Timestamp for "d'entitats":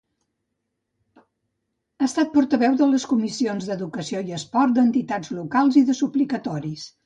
4.81-5.35